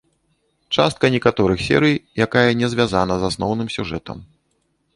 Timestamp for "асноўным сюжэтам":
3.33-4.17